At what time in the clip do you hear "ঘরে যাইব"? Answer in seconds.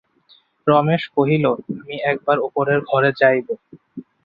2.85-3.47